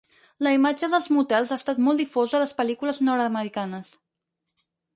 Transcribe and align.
La 0.45 0.53
imatge 0.55 0.87
dels 0.93 1.09
motels 1.17 1.51
ha 1.55 1.59
estat 1.61 1.83
molt 1.89 2.03
difosa 2.03 2.37
a 2.39 2.41
les 2.45 2.55
pel·lícules 2.63 3.03
nord-americanes. 3.11 3.95